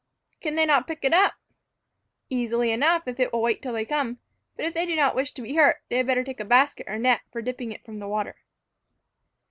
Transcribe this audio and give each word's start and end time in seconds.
"Can 0.41 0.55
they 0.55 0.65
not 0.65 0.87
pick 0.87 1.05
it 1.05 1.13
up?" 1.13 1.35
"Easily 2.27 2.71
enough, 2.71 3.03
if 3.07 3.19
it 3.19 3.31
will 3.31 3.43
wait 3.43 3.61
till 3.61 3.73
they 3.73 3.85
come. 3.85 4.17
But 4.55 4.65
if 4.65 4.73
they 4.73 4.87
do 4.87 4.95
not 4.95 5.13
wish 5.15 5.31
to 5.33 5.43
be 5.43 5.53
hurt, 5.53 5.77
they 5.89 5.97
had 5.97 6.07
better 6.07 6.23
take 6.23 6.39
a 6.39 6.43
basket 6.43 6.87
or 6.89 6.97
net 6.97 7.21
for 7.31 7.39
dipping 7.43 7.71
it 7.71 7.85
from 7.85 7.99
the 7.99 8.07
water." 8.07 8.37